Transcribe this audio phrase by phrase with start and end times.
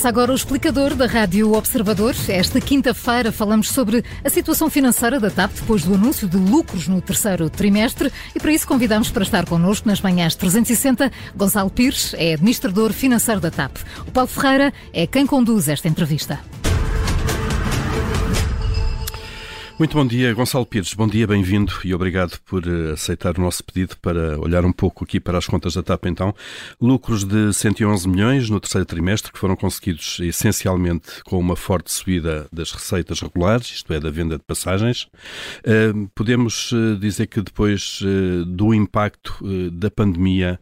[0.00, 2.14] Começa agora o explicador da Rádio Observador.
[2.26, 7.02] Esta quinta-feira falamos sobre a situação financeira da TAP depois do anúncio de lucros no
[7.02, 12.32] terceiro trimestre e para isso convidamos para estar connosco nas manhãs 360 Gonçalo Pires, é
[12.32, 13.76] administrador financeiro da TAP.
[14.06, 16.40] O Paulo Ferreira é quem conduz esta entrevista.
[19.80, 20.92] Muito bom dia, Gonçalo Pires.
[20.92, 25.04] Bom dia, bem-vindo e obrigado por eh, aceitar o nosso pedido para olhar um pouco
[25.04, 26.04] aqui para as contas da TAP.
[26.04, 26.34] Então,
[26.78, 32.46] lucros de 111 milhões no terceiro trimestre que foram conseguidos essencialmente com uma forte subida
[32.52, 35.08] das receitas regulares, isto é, da venda de passagens.
[35.64, 38.00] Eh, podemos eh, dizer que depois
[38.48, 39.38] do impacto
[39.72, 40.60] da pandemia,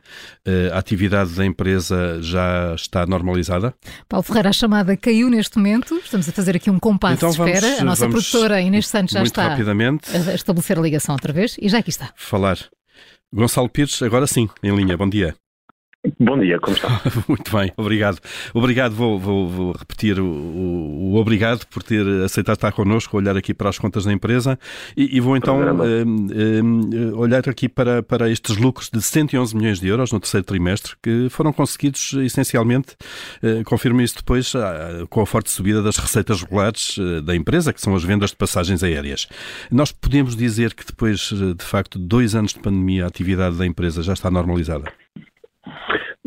[0.73, 3.75] a atividade da empresa já está normalizada?
[4.09, 5.97] Paulo Ferreira, a chamada caiu neste momento.
[5.97, 7.67] Estamos a fazer aqui um compasso então, de espera.
[7.67, 8.31] Vamos, a nossa vamos...
[8.31, 10.09] produtora Inês Santos já Muito está rapidamente.
[10.17, 12.13] a estabelecer a ligação outra vez e já aqui está.
[12.17, 12.59] Falar.
[13.33, 14.97] Gonçalo Pires, agora sim, em linha.
[14.97, 15.35] Bom dia.
[16.19, 17.01] Bom dia, como está?
[17.29, 18.19] Muito bem, obrigado.
[18.55, 23.37] Obrigado, vou, vou, vou repetir o, o, o, obrigado por ter aceitado estar connosco, olhar
[23.37, 24.59] aqui para as contas da empresa
[24.97, 29.81] e, e vou então uh, uh, olhar aqui para, para estes lucros de 111 milhões
[29.81, 32.97] de euros no terceiro trimestre que foram conseguidos essencialmente,
[33.43, 34.53] uh, confirmo isso depois,
[35.11, 38.83] com a forte subida das receitas regulares da empresa, que são as vendas de passagens
[38.83, 39.27] aéreas.
[39.71, 44.03] Nós podemos dizer que depois, de facto, dois anos de pandemia, a atividade da empresa
[44.03, 44.93] já está normalizada?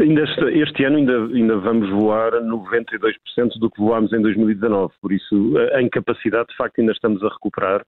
[0.02, 5.12] Ainda este, este, ano ainda, ainda vamos voar 92% do que voámos em 2019, por
[5.12, 7.86] isso em capacidade de facto ainda estamos a recuperar.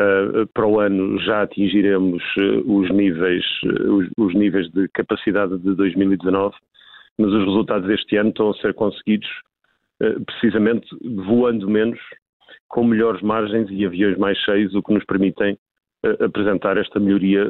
[0.00, 5.58] Uh, para o ano já atingiremos uh, os níveis uh, os, os, níveis de capacidade
[5.58, 6.54] de 2019,
[7.18, 9.28] mas os resultados deste ano estão a ser conseguidos
[10.26, 10.86] precisamente
[11.26, 11.98] voando menos,
[12.68, 15.58] com melhores margens e aviões mais cheios, o que nos permitem
[16.20, 17.44] apresentar esta melhoria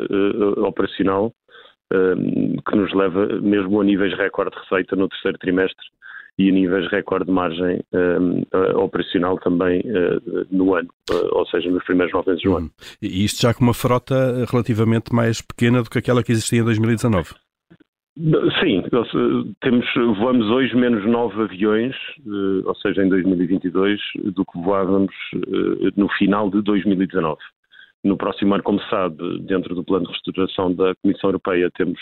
[0.56, 1.34] operacional
[1.90, 5.86] que nos leva mesmo a níveis recorde de receita no terceiro trimestre
[6.38, 8.42] e a níveis recorde de margem ehm,
[8.76, 12.70] operacional também uh, no ano, uh, ou seja, nos primeiros nove meses do ano.
[13.02, 16.64] E isto já com uma frota relativamente mais pequena do que aquela que existia em
[16.64, 17.34] 2019?
[18.60, 18.82] Sim,
[19.60, 19.86] temos,
[20.18, 21.94] voamos hoje menos nove aviões,
[22.26, 24.00] uh, ou seja, em 2022,
[24.32, 25.14] do que voávamos
[25.96, 27.38] no final de 2019.
[28.04, 31.98] No próximo ano, como sabe, dentro do plano de reestruturação da Comissão Europeia, temos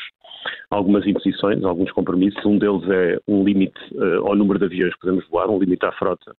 [0.71, 2.45] algumas imposições, alguns compromissos.
[2.45, 5.85] Um deles é um limite uh, ao número de aviões que podemos voar, um limite
[5.87, 6.35] à frota.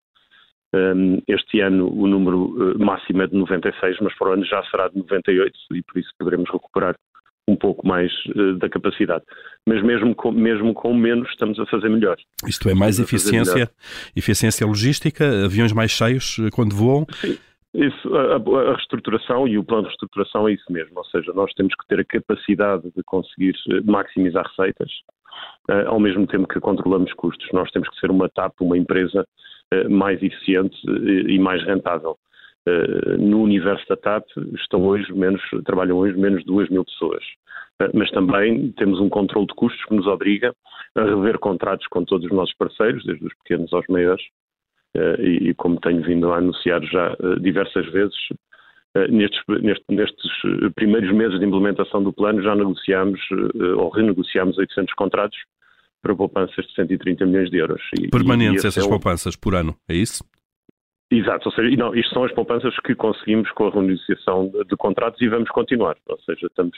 [0.75, 4.62] Um, este ano o número uh, máximo é de 96, mas para o ano já
[4.69, 6.95] será de 98 e por isso poderemos recuperar
[7.47, 9.24] um pouco mais uh, da capacidade.
[9.66, 12.18] Mas mesmo com, mesmo com menos estamos a fazer melhor.
[12.45, 13.72] Isto é mais eficiência,
[14.16, 17.07] eficiência logística, aviões mais cheios quando voam.
[17.22, 17.38] Sim.
[17.77, 21.53] Isso, a, a, reestruturação e o plano de reestruturação é isso mesmo, ou seja, nós
[21.53, 24.91] temos que ter a capacidade de conseguir eh, maximizar receitas,
[25.69, 27.47] uh, ao mesmo tempo que controlamos custos.
[27.53, 29.27] Nós temos que ser uma TAP, uma empresa
[29.71, 32.17] uh, mais eficiente e, e mais rentável.
[32.67, 37.23] Uh, no universo da TAP estão hoje menos, trabalham hoje menos de 2 mil pessoas.
[37.94, 40.51] Mas também temos um controle de custos que nos obriga
[40.95, 44.23] a rever contratos com todos os nossos parceiros, desde os pequenos aos maiores,
[45.19, 48.16] e, como tenho vindo a anunciar já eh, diversas vezes,
[48.96, 49.41] eh, nestes,
[49.90, 50.31] nestes,
[50.75, 53.19] primeiros meses de implementação do plano já negociámos
[53.78, 55.38] ou renegociámos 800 contratos
[56.02, 57.81] para poupanças de 130 milhões de euros.
[58.00, 60.24] E, Permanentes e essas é poupanças por ano, é isso?
[61.09, 64.75] Exato, ou seja, não, isto são as poupanças que conseguimos com a renegociação de, de
[64.75, 66.78] contratos e vamos continuar, ou seja, estamos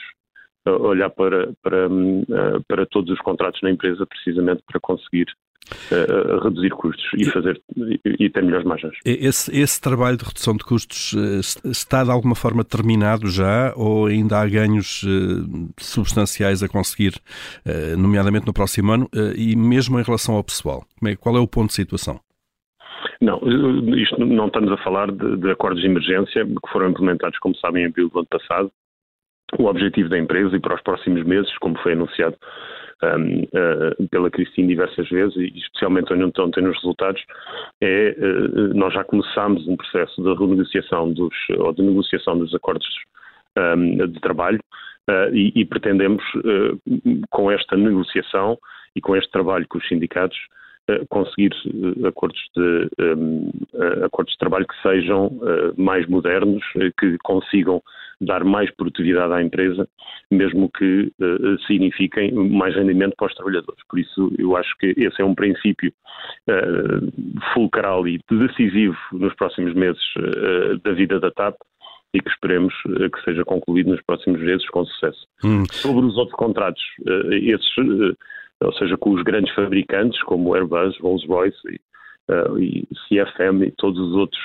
[0.64, 1.88] a olhar para, para,
[2.68, 5.26] para todos os contratos na empresa precisamente para conseguir
[6.42, 7.60] reduzir custos e fazer
[8.04, 8.94] e ter melhores margens.
[9.04, 14.06] Esse, esse trabalho de redução de custos eh, está de alguma forma terminado já ou
[14.06, 17.14] ainda há ganhos eh, substanciais a conseguir,
[17.64, 20.84] eh, nomeadamente no próximo ano e mesmo em relação ao pessoal?
[21.04, 22.20] É, qual é o ponto de situação?
[23.20, 23.38] Não,
[23.96, 27.84] isto não estamos a falar de, de acordos de emergência que foram implementados, como sabem,
[27.84, 28.70] em abril do ano passado.
[29.58, 32.36] O objetivo da empresa e para os próximos meses, como foi anunciado
[33.02, 37.22] um, uh, pela Cristina diversas vezes, e especialmente onde não tem nos resultados,
[37.80, 42.86] é uh, nós já começámos um processo de renegociação dos, ou de negociação dos acordos
[43.58, 44.60] um, de trabalho
[45.08, 46.22] uh, e, e, pretendemos,
[47.30, 48.58] com esta negociação
[48.94, 50.38] e com este trabalho com os sindicatos,
[51.08, 51.52] conseguir
[52.04, 53.50] acordos de, um,
[54.04, 55.30] acordos de trabalho que sejam
[55.76, 56.64] mais modernos,
[56.98, 57.80] que consigam
[58.20, 59.88] dar mais produtividade à empresa,
[60.30, 63.82] mesmo que uh, signifiquem mais rendimento para os trabalhadores.
[63.88, 65.92] Por isso, eu acho que esse é um princípio
[66.48, 71.56] uh, fulcral e decisivo nos próximos meses uh, da vida da TAP
[72.12, 75.28] e que esperemos que seja concluído nos próximos meses com sucesso.
[75.44, 75.64] Hum.
[75.70, 76.82] Sobre os outros contratos,
[77.30, 78.16] esses
[78.62, 81.78] ou seja, com os grandes fabricantes como Airbus, Rolls-Royce e,
[82.58, 84.40] e, CFM e todos os outros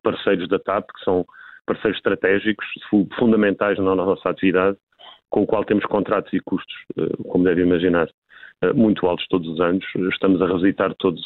[0.00, 1.26] parceiros da TAP, que são
[1.68, 2.66] parceiros estratégicos
[3.18, 4.76] fundamentais na nossa atividade,
[5.30, 6.74] com o qual temos contratos e custos,
[7.28, 8.08] como deve imaginar,
[8.74, 9.84] muito altos todos os anos.
[10.10, 11.22] Estamos a revisitar todos,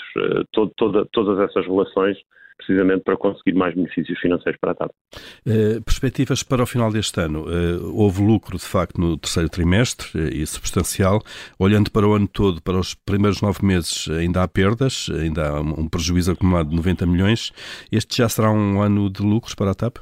[0.52, 2.18] todo, toda, todas essas relações
[2.58, 4.90] precisamente para conseguir mais benefícios financeiros para a TAP.
[5.84, 7.44] Perspectivas para o final deste ano.
[7.94, 11.20] Houve lucro, de facto, no terceiro trimestre e substancial.
[11.58, 15.60] Olhando para o ano todo, para os primeiros nove meses, ainda há perdas, ainda há
[15.60, 17.52] um prejuízo acumulado de 90 milhões.
[17.90, 19.96] Este já será um ano de lucros para a TAP?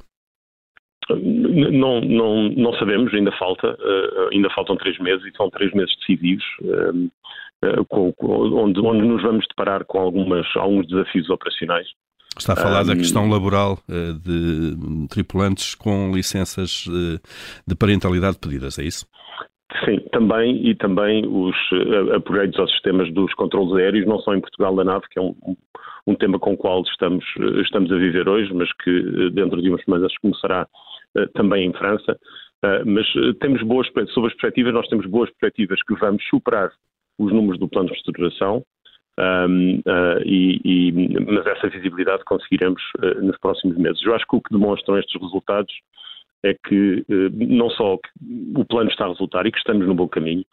[1.17, 3.77] Não, não, não sabemos, ainda falta,
[4.33, 6.45] ainda faltam três meses e são três meses decisivos.
[7.89, 11.87] Com, onde, onde nos vamos deparar com algumas, alguns desafios operacionais
[12.39, 16.85] Está a falar um, da questão laboral de tripulantes com licenças
[17.67, 19.07] de parentalidade pedidas, é isso?
[19.85, 21.55] Sim, também, e também os
[22.17, 25.35] upgrades aos sistemas dos controles aéreos, não só em Portugal da nave, que é um,
[26.07, 27.25] um tema com o qual estamos,
[27.62, 30.67] estamos a viver hoje, mas que dentro de umas semanas começará
[31.35, 32.19] também em França.
[32.87, 33.07] mas
[33.41, 36.71] temos boas, sobre as perspectivas, nós temos boas perspectivas que vamos superar
[37.19, 38.65] os números do plano de reestruturação,
[39.19, 40.93] um, uh, e, e,
[41.27, 44.03] mas essa visibilidade conseguiremos uh, nos próximos meses.
[44.03, 45.73] Eu acho que o que demonstram estes resultados
[46.43, 47.99] é que uh, não só
[48.57, 50.45] o plano está a resultar e que estamos no bom caminho,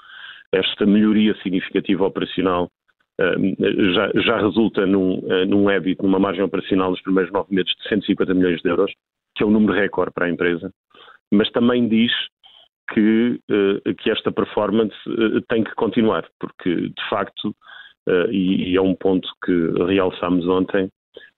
[0.52, 2.70] esta melhoria significativa operacional
[3.20, 8.32] já, já, resulta num, num EBIT, numa margem operacional nos primeiros nove meses de 150
[8.36, 8.94] milhões de euros,
[9.38, 10.72] que é um número recorde para a empresa,
[11.32, 12.12] mas também diz
[12.94, 13.40] que,
[14.00, 14.96] que esta performance
[15.50, 17.54] tem que continuar, porque de facto
[18.08, 20.90] uh, e, é um ponto que realçámos ontem.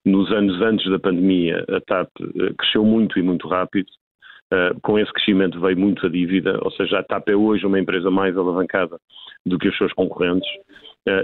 [0.06, 2.10] Nos anos antes da pandemia, a TAP
[2.58, 3.90] cresceu muito e muito rápido.
[4.82, 8.10] Com esse crescimento veio muito a dívida, ou seja, a TAP é hoje uma empresa
[8.10, 8.98] mais alavancada
[9.46, 10.50] do que os seus concorrentes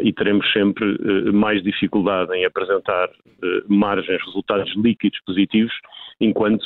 [0.03, 0.97] e teremos sempre
[1.31, 3.09] mais dificuldade em apresentar
[3.67, 5.73] margens, resultados líquidos positivos,
[6.19, 6.65] enquanto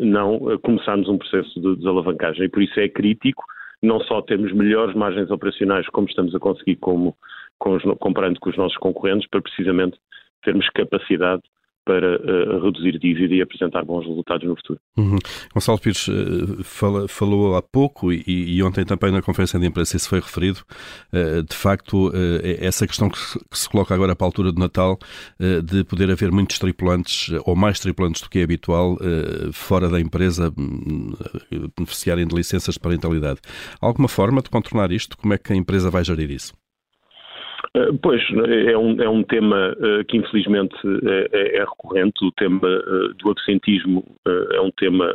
[0.00, 2.44] não começarmos um processo de desalavancagem.
[2.44, 3.44] E por isso é crítico
[3.82, 7.16] não só termos melhores margens operacionais, como estamos a conseguir como,
[8.00, 9.96] comparando com os nossos concorrentes, para precisamente
[10.42, 11.42] termos capacidade
[11.88, 14.78] para uh, reduzir dívida e apresentar bons resultados no futuro.
[14.98, 15.16] Uhum.
[15.54, 19.96] Gonçalo Pires uh, fala, falou há pouco e, e, ontem também na conferência de imprensa
[19.96, 20.60] isso foi referido.
[21.10, 22.12] Uh, de facto,
[22.60, 24.98] essa questão que se, que se, coloca agora para a altura do Natal
[25.64, 28.98] de poder haver muitos tripulantes ou mais tripulantes do que é habitual
[29.52, 30.52] fora da empresa
[31.76, 33.40] beneficiarem de licenças de parentalidade.
[33.80, 35.16] Há alguma forma de contornar isto?
[35.16, 36.52] Como é que a empresa vai gerir isso?
[37.74, 38.22] Eh, pois,
[38.68, 40.74] é um, é um tema uh, que infelizmente
[41.04, 45.14] é, é, é, recorrente, o tema uh, do absentismo uh, é um tema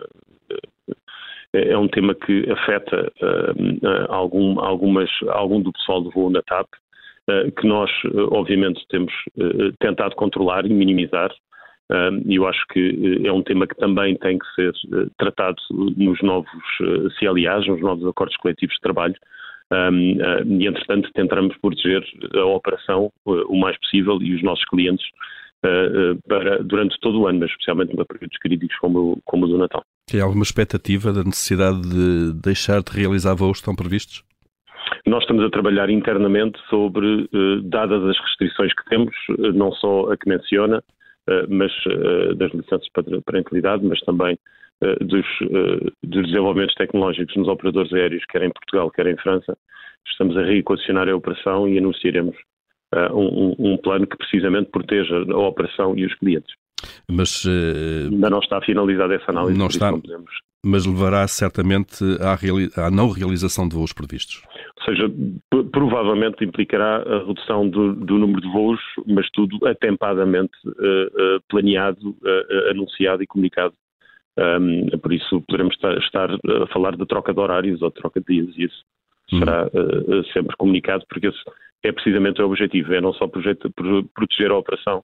[1.56, 3.12] é um tema que afeta
[4.10, 6.66] algum, algumas, algum do pessoal do voo na TAP,
[7.60, 7.92] que nós
[8.32, 9.14] obviamente temos
[9.80, 11.32] tentado controlar e minimizar,
[12.26, 14.74] e eu acho que é um tema que também tem que ser
[15.16, 16.50] tratado nos novos
[17.20, 19.16] CLAs, nos novos acordos coletivos de trabalho,
[19.74, 22.04] um, uh, e, entretanto, tentaremos proteger
[22.36, 25.06] a operação uh, o mais possível e os nossos clientes
[25.66, 29.58] uh, para, durante todo o ano, mas especialmente para períodos críticos como, como o do
[29.58, 29.84] Natal.
[30.08, 34.24] Tem alguma expectativa da necessidade de deixar de realizar voos tão previstos?
[35.08, 37.28] Nós estamos a trabalhar internamente sobre,
[37.64, 39.16] dadas as restrições que temos,
[39.54, 40.84] não só a que menciona,
[41.50, 41.72] mas
[42.38, 44.38] das licenças de parentalidade, mas também
[45.02, 49.58] dos, eh, dos, desenvolvimentos tecnológicos nos operadores aéreos, quer em Portugal, quer em França.
[50.08, 52.36] Estamos a reequacionar a operação e anunciaremos
[52.94, 56.54] uh, um, um, plano que precisamente proteja a operação e os clientes.
[57.10, 59.58] Mas uh, ainda não está finalizada essa análise.
[59.58, 59.92] Não está,
[60.66, 64.42] mas levará certamente à, à, não realização de voos previstos.
[64.80, 65.10] Ou seja,
[65.72, 72.16] provavelmente implicará a redução do, do, número de voos, mas tudo atempadamente uh, uh, planeado,
[72.70, 73.74] anunciado e comunicado
[74.38, 78.58] um, por isso poderemos estar a falar de troca de horários ou troca de dias
[78.58, 78.84] e isso
[79.32, 79.40] uhum.
[79.40, 81.40] será uh, sempre comunicado porque esse
[81.84, 83.70] é precisamente o objetivo, é não só projeto,
[84.16, 85.04] proteger a operação,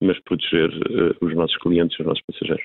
[0.00, 2.64] mas proteger uh, os nossos clientes, os nossos passageiros.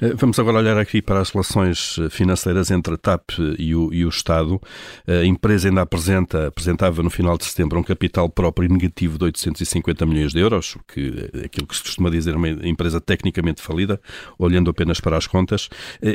[0.00, 3.92] Eh, vamos agora olhar aqui para as relações eh, financeiras entre a TAP e o,
[3.92, 4.60] e o Estado.
[5.06, 10.06] A empresa ainda apresenta, apresentava no final de setembro um capital próprio negativo de 850
[10.06, 14.00] milhões de euros, que é aquilo que se costuma dizer uma empresa tecnicamente falida,
[14.38, 15.68] olhando apenas para as contas.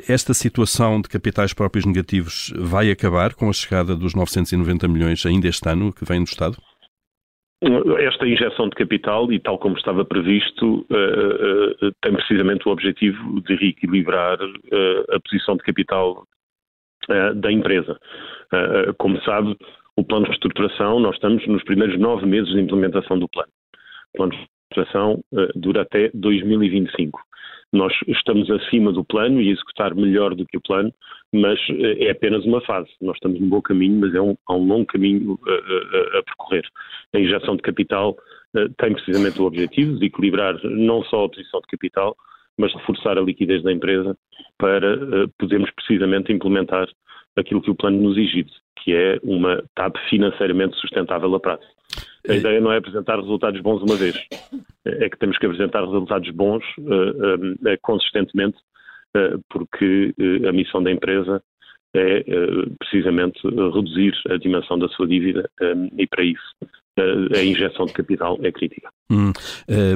[0.07, 5.47] Esta situação de capitais próprios negativos vai acabar com a chegada dos 990 milhões ainda
[5.47, 6.57] este ano que vem do Estado?
[8.00, 13.41] Esta injeção de capital, e tal como estava previsto, uh, uh, tem precisamente o objetivo
[13.41, 14.38] de reequilibrar
[15.09, 16.27] a posição de capital
[17.35, 18.00] da empresa.
[18.97, 19.55] como sabe,
[19.95, 23.51] O plano de reestruturação, nós estamos nos primeiros nove meses de implementação do plano.
[24.13, 25.21] O plano de reestruturação
[25.55, 27.21] dura até 2025.
[27.74, 30.93] Nós estamos acima do plano e executar melhor do que o plano,
[31.34, 32.89] mas uh, é apenas uma fase.
[33.01, 36.65] Nós estamos num bom caminho, mas é um, há um longo caminho uh, a percorrer.
[37.13, 38.15] A injeção de capital
[38.77, 42.15] tem precisamente o objetivo de equilibrar não só a posição de capital,
[42.57, 44.17] mas reforçar a liquidez da empresa
[44.57, 46.88] para podermos precisamente implementar
[47.36, 48.45] aquilo que o plano nos exige,
[48.77, 51.65] que é uma TAP financeiramente sustentável a prazo.
[52.27, 52.38] A é.
[52.38, 54.15] ideia não é apresentar resultados bons uma vez,
[54.86, 58.58] é que temos que apresentar resultados bons uh, uh, consistentemente,
[59.15, 60.13] uh, porque
[60.48, 61.41] a missão da empresa
[61.96, 62.25] é
[62.77, 65.50] precisamente reduzir a dimensão da sua dívida
[65.98, 66.44] e para isso
[66.97, 68.89] a injeção de capital é crítica.
[69.09, 69.31] Hum,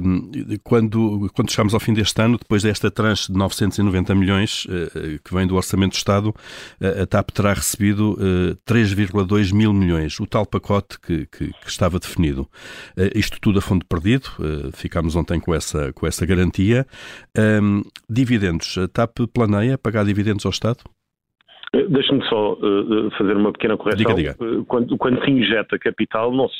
[0.03, 0.31] hum,
[0.63, 5.33] quando, quando chegamos ao fim deste ano, depois desta tranche de 990 milhões uh, que
[5.33, 6.33] vem do Orçamento do Estado,
[6.79, 11.99] a TAP terá recebido uh, 3,2 mil milhões, o tal pacote que, que, que estava
[11.99, 12.47] definido.
[13.15, 14.29] Isto tudo a fundo perdido,
[14.73, 16.85] ficámos ontem com essa, com essa garantia.
[17.37, 20.83] Um, dividendos, a TAP planeia pagar dividendos ao Estado?
[21.73, 24.15] Eh, deixa-me só uh, fazer uma pequena correção.
[24.15, 24.63] Diga, diga.
[24.65, 26.55] Quando, quando, se injeta capital, não se,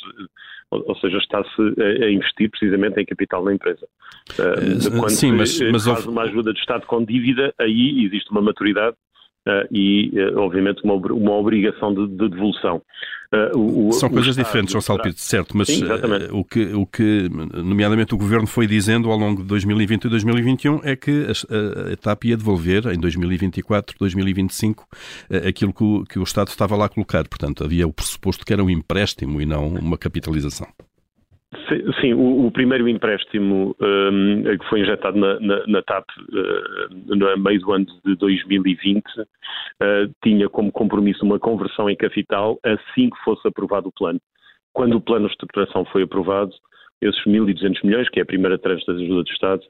[0.72, 1.50] ou, seja, está-se
[1.80, 3.88] a, a, investir precisamente em capital da empresa.
[4.32, 8.30] Uh, quando Sim, mas, se mas faz uma ajuda de Estado com dívida, aí existe
[8.32, 8.96] uma maturidade
[9.48, 12.81] Uh, e, uh, obviamente, uma, uma obrigação de, de devolução.
[13.34, 15.84] Uh, o, São o coisas Estado diferentes, João Salpito, certo, mas Sim,
[16.31, 20.81] o, que, o que, nomeadamente, o Governo foi dizendo ao longo de 2020 e 2021
[20.84, 24.88] é que a, a TAP ia devolver em 2024, 2025
[25.48, 27.27] aquilo que o, que o Estado estava lá a colocar.
[27.27, 30.67] Portanto, havia o pressuposto que era um empréstimo e não uma capitalização.
[32.00, 37.38] Sim, o, o, primeiro empréstimo um, que foi injetado na, na, na TAP uh, no
[37.38, 39.25] meio do ano de 2020 uh,
[40.24, 44.22] tinha como compromisso uma conversão em capital assim que fosse aprovado o plano.
[44.74, 46.51] Quando o plano de estruturação foi aprovado,
[47.01, 49.63] esses 1.200 milhões, que é a primeira tranche das ajudas do Estado,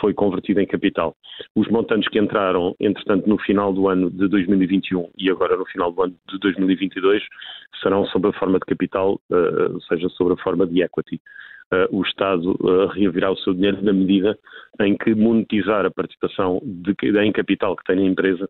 [0.00, 1.16] foi convertido em capital.
[1.54, 5.92] Os montantes que entraram, entretanto, no final do ano de 2021 e agora no final
[5.92, 7.22] do ano de 2022
[7.82, 11.20] serão sob a forma de capital, uh, ou seja, sob a forma de equity.
[11.72, 14.38] Uh, o Estado uh, reavirá o seu dinheiro na medida
[14.80, 18.48] em que monetizar a participação de, em capital que tem na empresa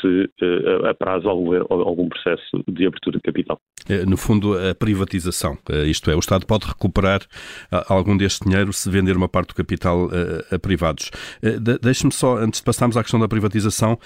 [0.00, 3.60] se eh, apraz algum, algum processo de abertura de capital.
[3.88, 7.20] É, no fundo, a privatização, eh, isto é, o Estado pode recuperar
[7.88, 10.08] algum deste dinheiro se vender uma parte do capital
[10.50, 11.10] a privados.
[11.82, 13.98] Deixe-me só, antes de passarmos à questão da privatização,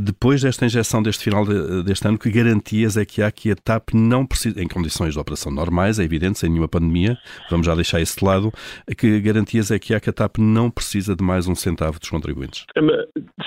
[0.00, 1.44] depois desta injeção deste final
[1.84, 5.20] deste ano, que garantias é que há que a TAP não precisa, em condições de
[5.20, 7.16] operação normais, é evidente, sem nenhuma pandemia,
[7.50, 8.52] vamos já deixar isso de lado,
[8.96, 12.08] que garantias é que há que a TAP não precisa de mais um centavo dos
[12.08, 12.64] contribuintes?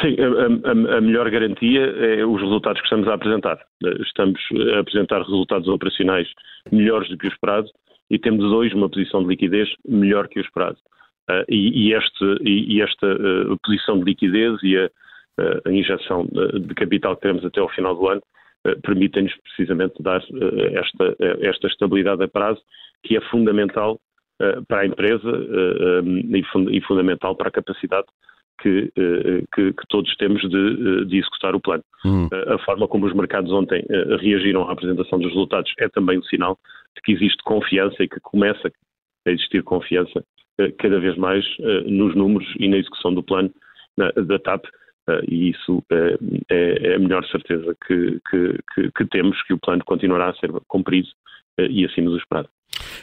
[0.01, 3.59] Sim, a, a, a melhor garantia garantia é os resultados que estamos a apresentar.
[4.01, 4.39] Estamos
[4.73, 6.27] a apresentar resultados operacionais
[6.71, 7.67] melhores do que o esperado
[8.09, 10.77] e temos hoje uma posição de liquidez melhor que o esperado.
[11.29, 16.73] Uh, e, este, e, esta uh, posição de liquidez e a, uh, a injeção de,
[16.73, 18.21] capital que teremos até ao final do ano
[18.83, 20.21] permitem-nos precisamente dar
[20.73, 22.59] esta, esta estabilidade a prazo
[23.03, 23.97] que é fundamental
[24.67, 25.31] para a empresa
[26.03, 26.43] e,
[26.77, 28.07] e fundamental para a capacidade
[28.61, 31.83] que, eh, que, que, todos temos de, eh, de executar o plano.
[32.05, 32.29] Uhum.
[32.47, 33.85] A forma como os mercados ontem
[34.21, 36.57] reagiram à apresentação dos resultados é também um sinal
[36.95, 38.71] de que existe confiança e que começa
[39.27, 40.23] a existir confiança
[40.77, 41.45] cada vez mais
[41.85, 43.51] nos números e na execução do plano
[43.97, 44.65] da TAP.
[45.27, 46.17] E isso é,
[46.49, 51.07] é a melhor certeza que, que, que temos que o plano continuará a ser cumprido
[51.57, 52.49] e acima do esperado.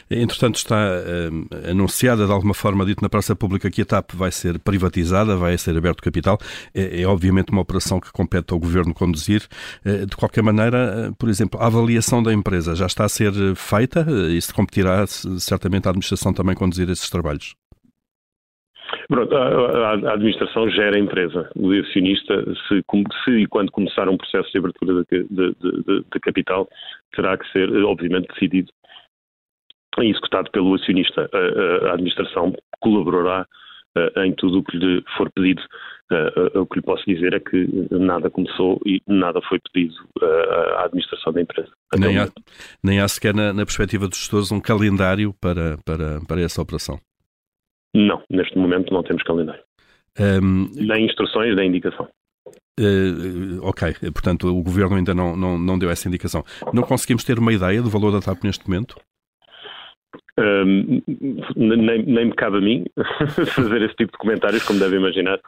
[0.09, 4.31] Entretanto, está uh, anunciada de alguma forma, dito na praça pública, que a TAP vai
[4.31, 6.37] ser privatizada, vai ser aberto capital.
[6.73, 9.43] É, é obviamente uma operação que compete ao governo conduzir.
[9.85, 13.33] Uh, de qualquer maneira, uh, por exemplo, a avaliação da empresa já está a ser
[13.55, 17.55] feita e se competirá certamente a administração também conduzir esses trabalhos.
[19.07, 21.49] Pronto, a, a, administração gera a empresa.
[21.55, 22.83] O acionista, se,
[23.23, 26.67] se, e quando começar um processo de abertura de, de, de, de capital,
[27.15, 28.71] terá que ser, obviamente, decidido
[30.05, 31.29] executado pelo acionista.
[31.33, 33.45] A, administração colaborará
[34.17, 35.61] em tudo o que lhe for pedido.
[36.53, 39.95] O que lhe posso dizer é que nada começou e nada foi pedido
[40.77, 41.69] à administração da empresa.
[41.97, 42.27] Nem há,
[42.83, 46.99] nem há sequer na, na, perspectiva dos gestores um calendário para, para, para essa operação?
[47.95, 49.63] Não, neste momento não temos calendário.
[50.19, 52.07] Um, nem instruções, nem indicação.
[52.79, 56.43] Uh, ok, portanto o Governo ainda não, não, não deu essa indicação.
[56.73, 58.95] Não conseguimos ter uma ideia do valor da TAP neste momento?
[60.39, 61.01] Um,
[61.55, 62.85] nem, nem me cabe a mim
[63.55, 65.39] fazer esse tipo de comentários, como deve imaginar.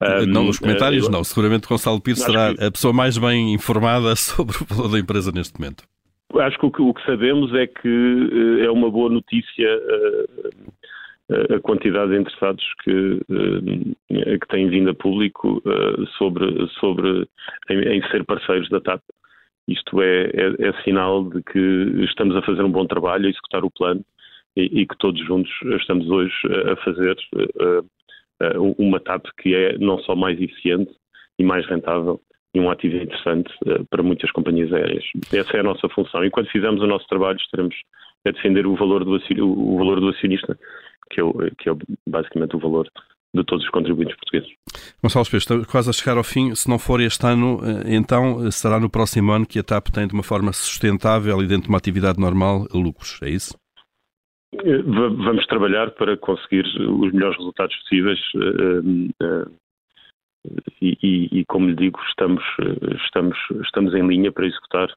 [0.00, 1.24] Um, não, nos comentários uh, não.
[1.24, 5.58] Seguramente Gonçalo Pires será a pessoa mais bem informada sobre o valor da empresa neste
[5.58, 5.84] momento.
[6.38, 9.68] acho que o, que o, que sabemos é que é uma boa notícia
[11.56, 13.20] a quantidade de interessados que,
[14.08, 15.60] que têm vindo a público
[16.18, 17.28] sobre, sobre
[17.68, 19.02] em, em ser parceiros da TAP.
[19.66, 21.58] Isto é, é, é, sinal de que
[22.04, 24.04] estamos a fazer um bom trabalho, a executar o plano
[24.56, 26.34] e, e que todos juntos estamos hoje
[26.72, 30.90] a fazer uh, uma TAP que é não só mais eficiente
[31.38, 32.20] e mais rentável
[32.54, 33.52] e um ativo interessante
[33.90, 35.04] para muitas companhias aéreas.
[35.30, 36.24] Essa é a nossa função.
[36.24, 37.76] E quando fizermos o nosso trabalho, estaremos
[38.26, 40.58] a defender o valor do, o valor do acionista,
[41.10, 41.72] que é, o, que é
[42.08, 42.88] basicamente o valor
[43.34, 44.50] de todos os contribuintes portugueses.
[45.02, 46.54] Gonçalo estamos quase a chegar ao fim.
[46.54, 49.88] Se não for este ano, eh, então eh, será no próximo ano que a TAP
[49.88, 53.54] tem, de uma forma sustentável e dentro de uma atividade normal, lucros, é isso?
[54.64, 58.20] Eh, vamos trabalhar para conseguir os melhores resultados possíveis
[60.80, 62.42] e, e, e como lhe digo, estamos,
[63.04, 64.88] estamos, estamos em linha para executar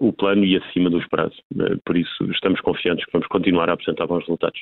[0.00, 1.38] o plano e acima dos prazos.
[1.58, 4.60] Eh, por isso, estamos confiantes que vamos continuar a apresentar bons resultados.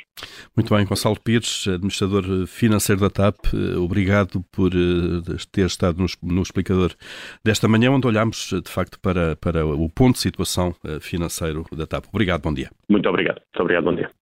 [0.56, 6.42] Muito bem, Gonçalo Pires, administrador financeiro da TAP, eh, obrigado por eh, ter estado no,
[6.42, 6.92] explicador
[7.44, 12.06] desta manhã, onde olhamos de facto para, para o ponto de situação financeiro da TAP.
[12.12, 12.70] Obrigado, bom dia.
[12.88, 13.40] Muito obrigado.
[13.40, 14.20] Muito obrigado, bom dia.